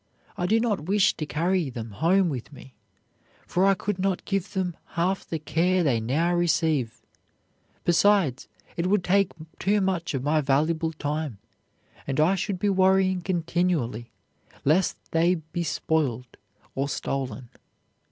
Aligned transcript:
I 0.35 0.47
do 0.47 0.59
not 0.59 0.85
wish 0.87 1.13
to 1.17 1.27
carry 1.27 1.69
them 1.69 1.91
home 1.91 2.29
with 2.29 2.51
me, 2.51 2.73
for 3.45 3.67
I 3.67 3.75
could 3.75 3.99
not 3.99 4.25
give 4.25 4.53
them 4.53 4.75
half 4.97 5.27
the 5.29 5.37
care 5.37 5.83
they 5.83 5.99
now 5.99 6.33
receive; 6.33 7.03
besides, 7.83 8.47
it 8.75 8.87
would 8.87 9.03
take 9.03 9.31
too 9.59 9.79
much 9.79 10.15
of 10.15 10.23
my 10.23 10.41
valuable 10.41 10.91
time, 10.93 11.37
and 12.07 12.19
I 12.19 12.33
should 12.33 12.57
be 12.57 12.67
worrying 12.67 13.21
continually 13.21 14.09
lest 14.65 14.97
they 15.11 15.35
be 15.35 15.61
spoiled 15.61 16.35
or 16.73 16.89
stolen. 16.89 17.49